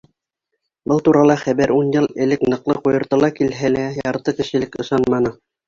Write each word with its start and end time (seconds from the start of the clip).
Был 0.91 1.03
турала 1.07 1.35
хәбәр 1.41 1.73
ун 1.75 1.91
йыл 1.97 2.09
элек 2.25 2.47
ныҡлы 2.55 2.79
ҡуйыртыла 2.89 3.31
килһә 3.39 3.73
лә, 3.77 3.87
ярты 4.03 4.37
кешелек 4.43 4.83
ышанманы. 4.89 5.37